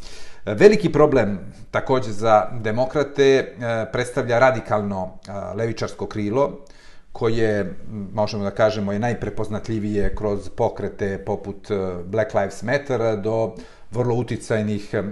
[0.45, 1.39] Veliki problem
[1.71, 3.55] takođe za demokrate
[3.91, 5.17] predstavlja radikalno
[5.55, 6.65] levičarsko krilo,
[7.15, 7.75] koje,
[8.13, 13.55] možemo da kažemo, je najprepoznatljivije kroz pokrete poput eh, Black Lives Matter do
[13.91, 15.03] vrlo uticajnih eh,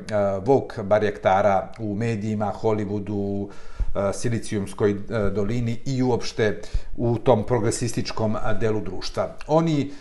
[0.45, 4.95] vok barjektara u medijima, Hollywoodu, eh, Silicijumskoj
[5.35, 6.61] dolini i uopšte
[6.97, 9.35] u tom progresističkom delu društva.
[9.47, 9.91] Oni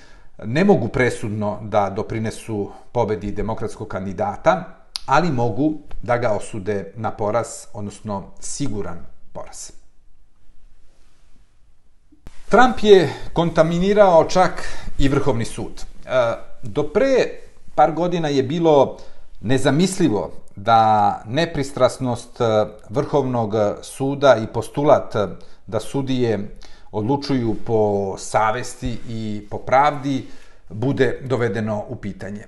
[0.45, 4.65] ne mogu presudno da doprinesu pobedi demokratskog kandidata,
[5.07, 8.99] ali mogu da ga osude na poraz, odnosno siguran
[9.33, 9.82] poraz.
[12.53, 14.65] Trump je kontaminirao čak
[14.99, 15.73] i Vrhovni sud.
[16.05, 17.41] E, do pre
[17.75, 18.99] par godina je bilo
[19.41, 22.45] nezamislivo da nepristrasnost e,
[22.89, 25.17] Vrhovnog e, suda i postulat
[25.67, 26.57] da sudije
[26.91, 30.27] odlučuju po savesti i po pravdi
[30.69, 32.45] bude dovedeno u pitanje.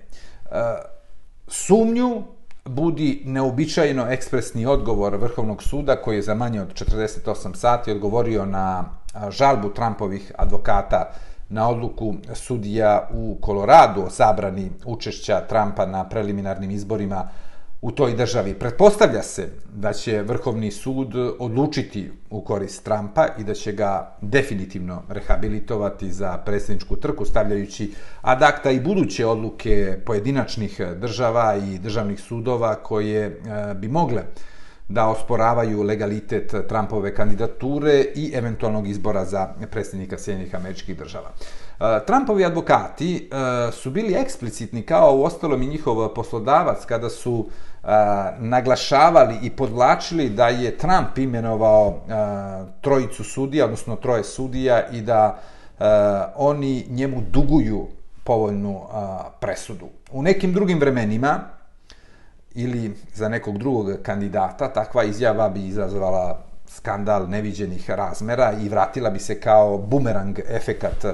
[1.49, 2.23] Sumnju
[2.65, 8.85] budi neobičajno ekspresni odgovor Vrhovnog suda koji je za manje od 48 sati odgovorio na
[9.31, 11.13] žalbu Trumpovih advokata
[11.49, 17.29] na odluku sudija u Koloradu o zabrani učešća Trumpa na preliminarnim izborima
[17.85, 18.55] u toj državi.
[18.55, 25.03] Pretpostavlja se da će Vrhovni sud odlučiti u korist Trumpa i da će ga definitivno
[25.09, 27.93] rehabilitovati za predsjedničku trku, stavljajući
[28.23, 33.35] ad acta i buduće odluke pojedinačnih država i državnih sudova koje e,
[33.75, 34.23] bi mogle
[34.89, 41.31] da osporavaju legalitet Trumpove kandidature i eventualnog izbora za predsjednika Sjedinjenih američkih država.
[41.81, 47.49] E, Trumpovi advokati e, su bili eksplicitni kao u ostalom i njihov poslodavac kada su
[48.39, 52.01] naglašavali i podvlačili da je Trump imenovao
[52.81, 55.39] trojicu sudija, odnosno troje sudija i da
[56.37, 57.87] oni njemu duguju
[58.25, 58.81] povoljnu
[59.41, 59.89] presudu.
[60.13, 61.41] U nekim drugim vremenima,
[62.55, 66.39] ili za nekog drugog kandidata, takva izjava bi izazvala
[66.77, 71.05] skandal neviđenih razmera i vratila bi se kao bumerang efekat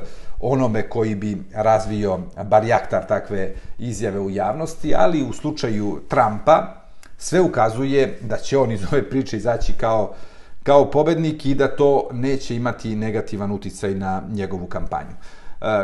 [0.40, 6.80] onome koji bi razvio barjaktar takve izjave u javnosti, ali u slučaju Trumpa
[7.18, 10.14] sve ukazuje da će on iz ove priče izaći kao,
[10.62, 15.14] kao pobednik i da to neće imati negativan uticaj na njegovu kampanju.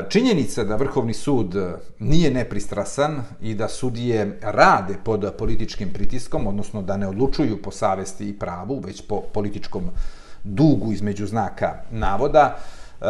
[0.09, 6.83] Činjenica da Vrhovni sud e, nije nepristrasan i da sudije rade pod političkim pritiskom, odnosno
[6.83, 9.91] da ne odlučuju po savesti i pravu, već po političkom
[10.45, 13.05] dugu između znaka navoda, e,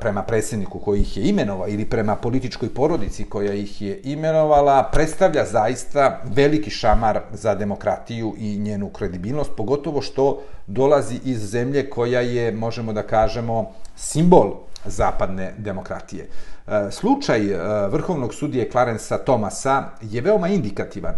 [0.00, 5.44] prema predsjedniku koji ih je imenovao ili prema političkoj porodici koja ih je imenovala, predstavlja
[5.44, 12.52] zaista veliki šamar za demokratiju i njenu kredibilnost, pogotovo što dolazi iz zemlje koja je,
[12.52, 16.28] možemo da kažemo, simbol zapadne demokratije.
[16.66, 21.14] E, slučaj e, vrhovnog sudije Clarensa Tomasa je veoma indikativan.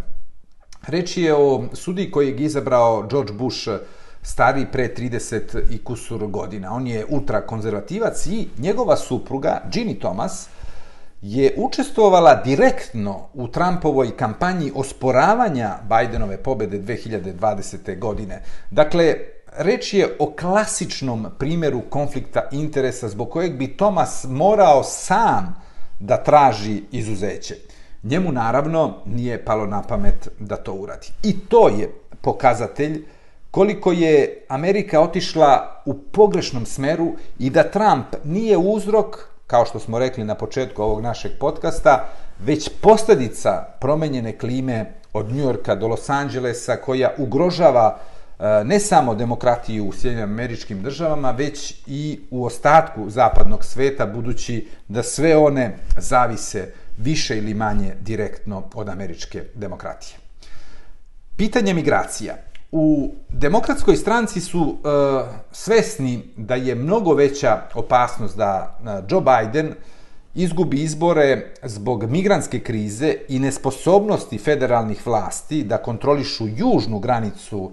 [0.86, 3.78] Reč je o sudiji kojeg je izabrao George Bush e,
[4.22, 6.72] stari pre 30 i kusur godina.
[6.72, 10.48] On je ultrakonzervativac i njegova supruga, Ginny Thomas,
[11.22, 17.98] je učestvovala direktno u Trumpovoj kampanji osporavanja Bidenove pobede 2020.
[17.98, 18.42] godine.
[18.70, 19.14] Dakle,
[19.58, 25.62] reč je o klasičnom primjeru konflikta interesa zbog kojeg bi Tomas morao sam
[25.98, 27.54] da traži izuzeće.
[28.02, 31.08] Njemu naravno nije palo na pamet da to uradi.
[31.22, 31.90] I to je
[32.20, 33.04] pokazatelj
[33.50, 39.98] koliko je Amerika otišla u pogrešnom smeru i da Trump nije uzrok, kao što smo
[39.98, 46.76] rekli na početku ovog našeg podcasta, već posljedica promenjene klime od Njujorka do Los Angelesa,
[46.76, 53.10] koja ugrožava uh, E, ne samo demokratiju u Sjedinim američkim državama, već i u ostatku
[53.10, 60.18] zapadnog sveta, budući da sve one zavise više ili manje direktno od američke demokratije.
[61.36, 62.34] Pitanje migracija.
[62.72, 64.88] U demokratskoj stranci su e,
[65.52, 69.74] svesni da je mnogo veća opasnost da e, Joe Biden
[70.34, 77.70] izgubi izbore zbog migrantske krize i nesposobnosti federalnih vlasti da kontrolišu južnu granicu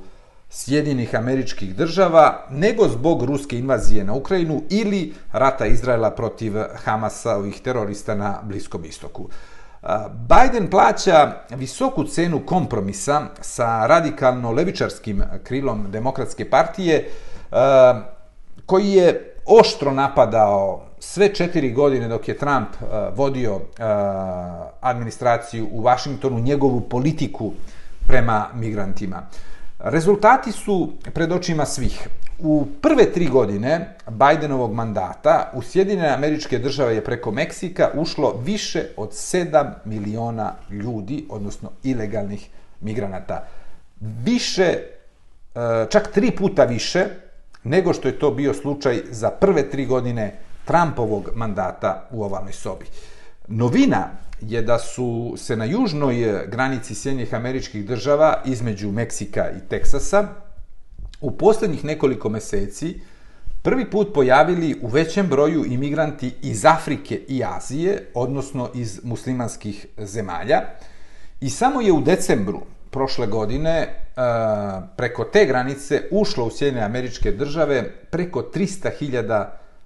[0.55, 7.61] Sjedinih američkih država, nego zbog ruske invazije na Ukrajinu ili rata Izraela protiv Hamasa, ovih
[7.61, 9.29] terorista na Bliskom istoku.
[10.11, 17.09] Biden plaća visoku cenu kompromisa sa radikalno levičarskim krilom demokratske partije,
[18.65, 22.69] koji je oštro napadao sve četiri godine dok je Trump
[23.15, 23.59] vodio
[24.81, 27.53] administraciju u Vašingtonu, njegovu politiku
[28.07, 29.21] prema migrantima.
[29.84, 32.07] Rezultati su pred očima svih.
[32.39, 38.86] U prve tri godine Bidenovog mandata u Sjedinjene američke države je preko Meksika ušlo više
[38.97, 42.49] od 7 miliona ljudi, odnosno ilegalnih
[42.81, 43.47] migranata.
[43.99, 44.79] Više, e,
[45.89, 47.05] čak tri puta više
[47.63, 52.86] nego što je to bio slučaj za prve tri godine Trumpovog mandata u ovalnoj sobi.
[53.47, 54.09] Novina
[54.47, 60.27] je da su se na južnoj eh, granici Sjedinjenih američkih država između Meksika i Teksasa
[61.21, 62.99] u posljednjih nekoliko meseci
[63.61, 70.61] prvi put pojavili u većem broju imigranti iz Afrike i Azije, odnosno iz muslimanskih zemalja.
[71.41, 74.21] I samo je u decembru prošle godine eh,
[74.97, 79.45] preko te granice ušlo u Sjedinjene američke države preko 300.000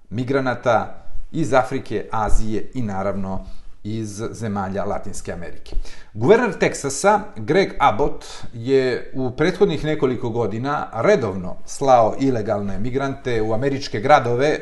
[0.09, 3.45] migranata iz Afrike, Azije i naravno
[3.83, 5.75] iz zemalja Latinske Amerike.
[6.13, 13.99] Guverner Teksasa, Greg Abbott, je u prethodnih nekoliko godina redovno slao ilegalne migrante u američke
[13.99, 14.59] gradove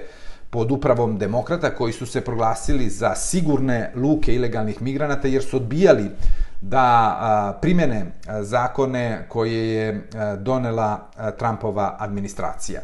[0.50, 6.12] pod upravom demokrata koji su se proglasili za sigurne luke ilegalnih migranata jer su odbijali
[6.62, 8.06] da primene
[8.42, 10.08] zakone koje je
[10.40, 12.82] donela Trumpova administracija.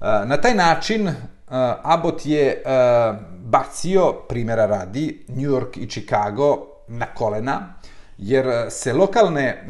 [0.00, 1.10] Na taj način
[1.52, 7.74] Eh, Abbott je eh, bacio, primjera radi, New York i Chicago na kolena,
[8.18, 9.64] jer eh, se lokalne,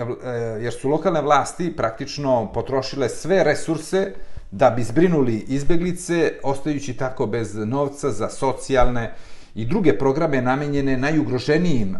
[0.61, 4.12] jer su lokalne vlasti praktično potrošile sve resurse
[4.51, 9.14] da bi zbrinuli izbeglice, ostajući tako bez novca za socijalne
[9.55, 11.97] i druge programe namenjene najugroženijim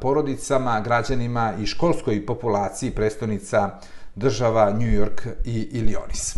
[0.00, 3.70] porodicama, građanima i školskoj populaciji prestonica
[4.14, 6.36] država New York i Illinois.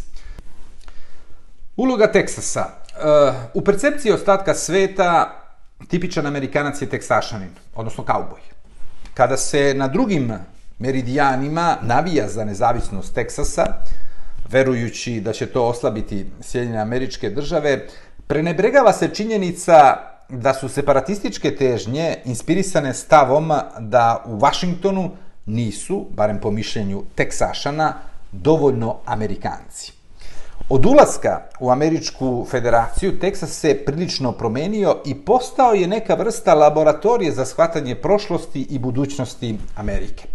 [1.77, 2.82] Uloga Teksasa.
[2.93, 5.39] Uh, u percepciji ostatka sveta
[5.89, 8.41] tipičan Amerikanac je teksašanin, odnosno kauboj.
[9.15, 10.33] Kada se na drugim
[10.79, 13.67] meridijanima navija za nezavisnost Teksasa,
[14.49, 17.87] verujući da će to oslabiti Sjedinjene američke države,
[18.27, 19.97] prenebregava se činjenica
[20.29, 25.11] da su separatističke težnje inspirisane stavom da u Vašingtonu
[25.47, 27.95] nisu, barem po mišljenju Teksašana,
[28.33, 30.02] dovoljno Amerikanci.
[30.69, 37.33] Od ulaska u Američku federaciju, Teksas se prilično promenio i postao je neka vrsta laboratorije
[37.33, 40.29] za shvatanje prošlosti i budućnosti Amerike.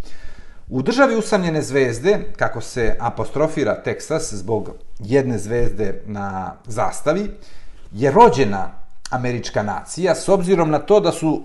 [0.70, 4.70] U državi usamljene zvezde, kako se apostrofira Teksas zbog
[5.00, 7.30] jedne zvezde na zastavi,
[7.92, 8.72] je rođena
[9.10, 11.44] američka nacija s obzirom na to da su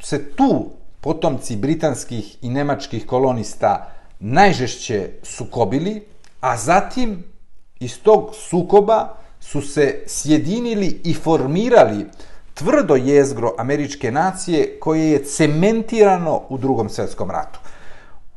[0.00, 0.70] se tu
[1.00, 6.04] potomci britanskih i nemačkih kolonista najžešće sukobili,
[6.40, 7.33] a zatim
[7.84, 12.06] iz tog sukoba su se sjedinili i formirali
[12.54, 17.60] tvrdo jezgro američke nacije koje je cementirano u drugom svjetskom ratu.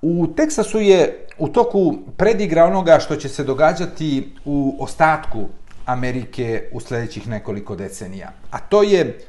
[0.01, 5.45] U Teksasu je u toku predigra onoga što će se događati u ostatku
[5.85, 8.31] Amerike u sljedećih nekoliko decenija.
[8.51, 9.19] A to je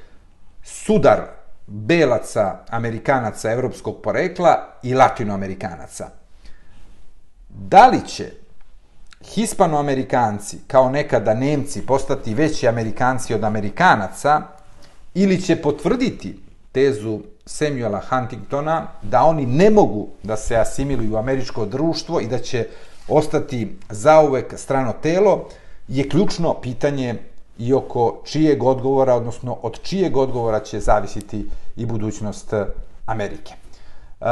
[0.62, 1.20] sudar
[1.66, 6.10] belaca, amerikanaca evropskog porekla i latinoamerikanaca.
[7.48, 8.32] Da li će
[9.28, 14.42] hispanoamerikanci, kao nekada Nemci, postati veći Amerikanci od Amerikanaca,
[15.14, 16.38] ili će potvrditi
[16.72, 22.38] tezu Samuela Huntingtona da oni ne mogu da se asimiluju u američko društvo i da
[22.38, 22.66] će
[23.08, 25.48] ostati zauvek strano telo,
[25.88, 27.14] je ključno pitanje
[27.58, 32.52] i oko čijeg odgovora, odnosno od čijeg odgovora će zavisiti i budućnost
[33.06, 33.52] Amerike.
[34.20, 34.26] Uh,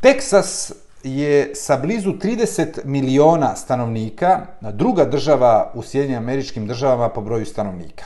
[0.00, 0.72] Teksas
[1.04, 8.04] je sa blizu 30 miliona stanovnika druga država u Sjedinjenim američkim državama po broju stanovnika.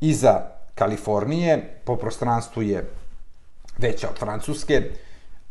[0.00, 0.40] Iza
[0.74, 2.90] Kalifornije po prostranstvu je
[3.78, 4.82] veća od Francuske,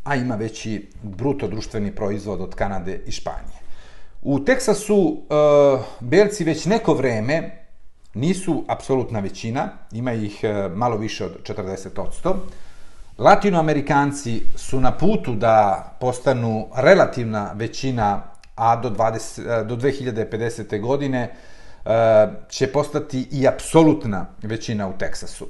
[0.03, 3.59] a ima veći bruto društveni proizvod od Kanade i Španije.
[4.21, 5.33] U Teksasu e,
[5.99, 7.65] belci već neko vreme
[8.13, 12.33] nisu apsolutna većina, ima ih e, malo više od 40%.
[13.17, 18.21] Latinoamerikanci su na putu da postanu relativna većina,
[18.55, 20.81] a do, 20, e, do 2050.
[20.81, 21.31] godine
[21.85, 25.47] e, će postati i apsolutna većina u Teksasu.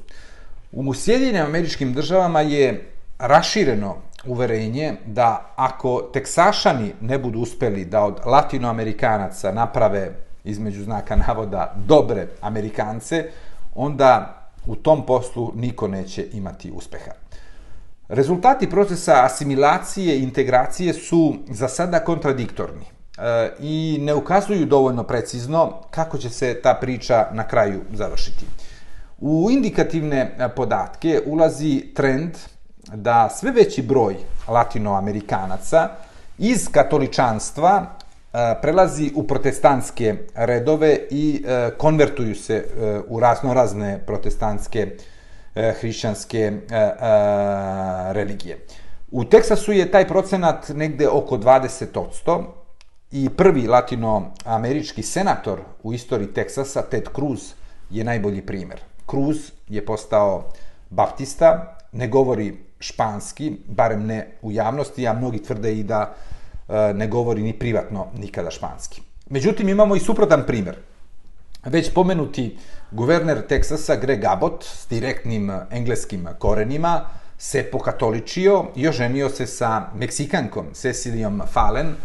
[0.72, 3.96] U Sjedinjenim američkim državama je rašireno
[4.26, 10.12] uverenje da ako teksašani ne budu uspeli da od latinoamerikanaca naprave
[10.44, 13.30] između znaka navoda dobre amerikance,
[13.76, 17.25] onda u tom poslu niko neće imati uspeha.
[18.08, 22.86] Rezultati procesa asimilacije i integracije su za sada kontradiktorni
[23.18, 28.46] e, i ne ukazuju dovoljno precizno kako će se ta priča na kraju završiti.
[29.20, 32.32] U indikativne eh, podatke ulazi trend
[32.94, 34.16] da sve veći broj
[34.48, 35.90] latinoamerikanaca
[36.38, 41.46] iz katoličanstva eh, prelazi u protestantske redove i
[41.78, 42.66] konvertuju se
[43.08, 44.98] u raznorazne protestantske
[45.56, 46.94] E, hrišćanske e, e,
[48.14, 48.66] religije.
[49.12, 52.44] U Teksasu je taj procenat negde oko 20%
[53.12, 57.54] i prvi latinoamerički senator u istoriji Teksasa, Ted Cruz,
[57.90, 58.80] je najbolji primer.
[59.10, 59.38] Cruz
[59.68, 60.52] je postao
[60.90, 66.14] baptista, ne govori španski, barem ne u javnosti, a mnogi tvrde i da
[66.94, 69.02] ne govori ni privatno nikada španski.
[69.30, 70.76] Međutim, imamo i suprotan primjer.
[71.66, 72.58] Već pomenuti
[72.92, 77.02] guverner Teksasa Greg Abbott s direktnim eh, engleskim korenima
[77.38, 81.96] se pokatoličio i oženio se sa Meksikankom Cecilijom Fallen,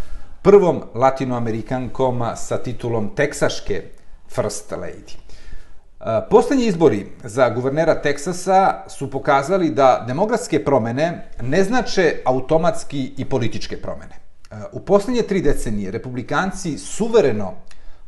[0.42, 3.82] prvom latinoamerikankom eh, sa titulom teksaške
[4.28, 5.16] First Lady.
[6.00, 13.24] Eh, Poslednji izbori za guvernera Teksasa su pokazali da demografske promene ne znače automatski i
[13.24, 14.20] političke promene.
[14.72, 17.54] U posljednje tri decenije republikanci suvereno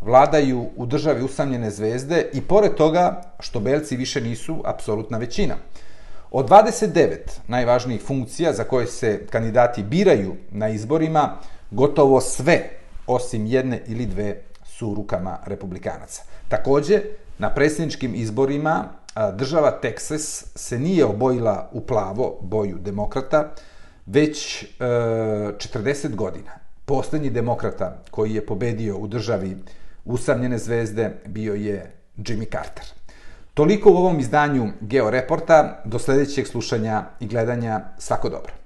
[0.03, 5.55] vladaju u državi usamljene zvezde i pored toga što belci više nisu apsolutna većina.
[6.31, 7.17] Od 29
[7.49, 11.37] najvažnijih funkcija za koje se kandidati biraju na izborima,
[11.71, 12.71] gotovo sve,
[13.07, 16.23] osim jedne ili dve, su u rukama republikanaca.
[16.49, 17.01] Takođe,
[17.43, 18.89] Na predsjedničkim izborima
[19.35, 23.51] država Teksas se nije obojila u plavo boju demokrata,
[24.07, 26.51] već e, 40 godina.
[26.85, 29.57] Poslednji demokrata koji je pobedio u državi
[30.05, 32.85] usamljene zvezde bio je Jimmy Carter.
[33.55, 35.83] Toliko u ovom izdanju Georeporta.
[35.85, 37.81] Do sljedećeg slušanja i gledanja.
[37.99, 38.62] Svako dobro.